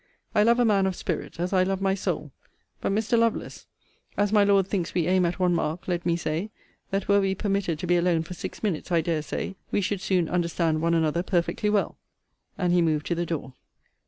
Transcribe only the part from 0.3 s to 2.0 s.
I love a man of spirit, as I love my